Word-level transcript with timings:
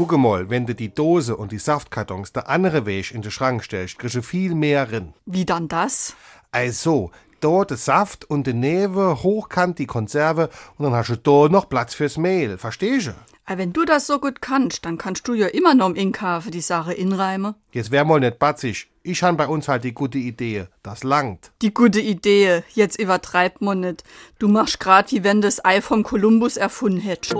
Gucke 0.00 0.16
mal, 0.16 0.48
wenn 0.48 0.64
du 0.64 0.74
die 0.74 0.94
Dose 0.94 1.36
und 1.36 1.52
die 1.52 1.58
Saftkartons 1.58 2.32
der 2.32 2.48
andere 2.48 2.86
Weg 2.86 3.12
in 3.12 3.20
den 3.20 3.30
Schrank 3.30 3.62
stellst, 3.62 3.98
kriegst 3.98 4.14
du 4.16 4.22
viel 4.22 4.54
mehr 4.54 4.90
rin. 4.90 5.12
Wie 5.26 5.44
dann 5.44 5.68
das? 5.68 6.16
Also, 6.52 7.10
da 7.40 7.66
der 7.66 7.76
Saft 7.76 8.24
und 8.24 8.46
die 8.46 8.54
Neve, 8.54 9.22
hochkant 9.22 9.78
die 9.78 9.84
Konserve 9.84 10.48
und 10.78 10.86
dann 10.86 10.94
hast 10.94 11.10
du 11.10 11.16
da 11.16 11.50
noch 11.50 11.68
Platz 11.68 11.92
fürs 11.92 12.16
Mehl. 12.16 12.56
Verstehst 12.56 13.08
du? 13.08 13.10
Aber 13.44 13.58
wenn 13.58 13.74
du 13.74 13.84
das 13.84 14.06
so 14.06 14.18
gut 14.18 14.40
kannst, 14.40 14.86
dann 14.86 14.96
kannst 14.96 15.28
du 15.28 15.34
ja 15.34 15.48
immer 15.48 15.74
noch 15.74 15.90
im 15.90 15.96
Inkhafe 15.96 16.50
die 16.50 16.62
Sache 16.62 16.94
inreimen. 16.94 17.54
Jetzt 17.72 17.90
wär 17.90 18.06
mal 18.06 18.20
nicht 18.20 18.38
batzig. 18.38 18.88
Ich 19.02 19.22
han 19.22 19.36
bei 19.36 19.48
uns 19.48 19.68
halt 19.68 19.84
die 19.84 19.92
gute 19.92 20.18
Idee. 20.18 20.66
Das 20.82 21.04
langt. 21.04 21.50
Die 21.60 21.74
gute 21.74 22.00
Idee, 22.00 22.62
jetzt 22.74 22.98
übertreibt 22.98 23.60
man 23.60 23.80
nicht. 23.80 24.04
Du 24.38 24.48
machst 24.48 24.80
grad 24.80 25.10
wie 25.12 25.24
wenn 25.24 25.40
das 25.42 25.64
Ei 25.64 25.82
vom 25.82 26.04
Kolumbus 26.04 26.56
erfunden 26.56 27.00
hättest. 27.00 27.34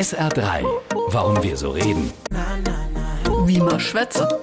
SR3. 0.00 0.64
Warum 1.08 1.42
wir 1.42 1.58
so 1.58 1.72
reden. 1.72 2.10
Wie 3.44 3.58
man 3.58 3.78
schwätze. 3.78 4.40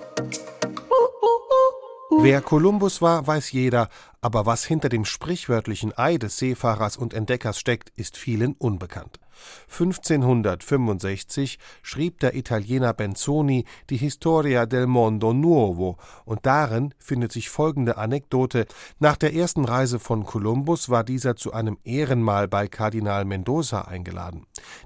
Wer 2.19 2.41
Kolumbus 2.41 3.01
war, 3.01 3.25
weiß 3.25 3.51
jeder, 3.53 3.89
aber 4.21 4.45
was 4.45 4.65
hinter 4.65 4.89
dem 4.89 5.03
sprichwörtlichen 5.03 5.97
Ei 5.97 6.19
des 6.19 6.37
Seefahrers 6.37 6.95
und 6.95 7.15
Entdeckers 7.15 7.57
steckt, 7.59 7.89
ist 7.95 8.17
vielen 8.17 8.53
unbekannt. 8.53 9.19
1565 9.69 11.59
schrieb 11.81 12.19
der 12.19 12.35
Italiener 12.35 12.93
Benzoni 12.93 13.65
die 13.89 13.97
Historia 13.97 14.65
del 14.65 14.87
Mondo 14.87 15.33
Nuovo 15.33 15.97
und 16.25 16.45
darin 16.45 16.93
findet 16.97 17.31
sich 17.31 17.49
folgende 17.49 17.97
Anekdote. 17.97 18.65
Nach 18.99 19.17
der 19.17 19.33
ersten 19.33 19.65
Reise 19.65 19.99
von 19.99 20.23
Kolumbus 20.23 20.89
war 20.89 21.03
dieser 21.03 21.35
zu 21.35 21.53
einem 21.53 21.77
Ehrenmahl 21.83 22.47
bei 22.47 22.67
Kardinal 22.67 23.25
Mendoza 23.25 23.81
eingeladen. 23.81 24.45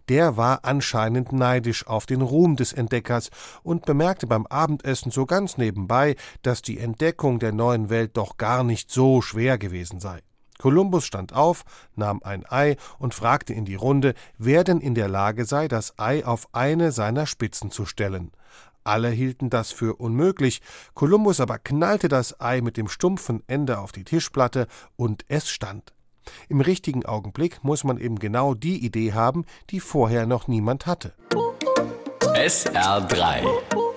Der 0.09 0.37
war 0.37 0.59
anscheinend 0.63 1.31
neidisch 1.31 1.87
auf 1.87 2.05
den 2.05 2.21
Ruhm 2.21 2.55
des 2.55 2.73
Entdeckers 2.73 3.29
und 3.63 3.85
bemerkte 3.85 4.27
beim 4.27 4.45
Abendessen 4.47 5.11
so 5.11 5.25
ganz 5.25 5.57
nebenbei, 5.57 6.15
dass 6.41 6.61
die 6.61 6.79
Entdeckung 6.79 7.39
der 7.39 7.51
neuen 7.51 7.89
Welt 7.89 8.17
doch 8.17 8.37
gar 8.37 8.63
nicht 8.63 8.91
so 8.91 9.21
schwer 9.21 9.57
gewesen 9.57 9.99
sei. 9.99 10.21
Kolumbus 10.61 11.05
stand 11.05 11.33
auf, 11.33 11.63
nahm 11.95 12.21
ein 12.23 12.45
Ei 12.47 12.77
und 12.99 13.15
fragte 13.15 13.51
in 13.51 13.65
die 13.65 13.75
Runde, 13.75 14.13
wer 14.37 14.63
denn 14.63 14.79
in 14.79 14.93
der 14.93 15.07
Lage 15.07 15.45
sei, 15.45 15.67
das 15.67 15.97
Ei 15.97 16.23
auf 16.23 16.47
eine 16.53 16.91
seiner 16.91 17.25
Spitzen 17.25 17.71
zu 17.71 17.87
stellen. 17.87 18.31
Alle 18.83 19.09
hielten 19.09 19.49
das 19.49 19.71
für 19.71 19.95
unmöglich, 19.95 20.61
Kolumbus 20.93 21.39
aber 21.39 21.57
knallte 21.57 22.09
das 22.09 22.39
Ei 22.39 22.61
mit 22.61 22.77
dem 22.77 22.87
stumpfen 22.89 23.41
Ende 23.47 23.79
auf 23.79 23.91
die 23.91 24.03
Tischplatte 24.03 24.67
und 24.95 25.25
es 25.29 25.49
stand. 25.49 25.93
Im 26.47 26.61
richtigen 26.61 27.07
Augenblick 27.07 27.63
muss 27.63 27.83
man 27.83 27.97
eben 27.97 28.19
genau 28.19 28.53
die 28.53 28.85
Idee 28.85 29.13
haben, 29.13 29.45
die 29.71 29.79
vorher 29.79 30.27
noch 30.27 30.47
niemand 30.47 30.85
hatte. 30.85 31.13
SR3. 32.35 33.90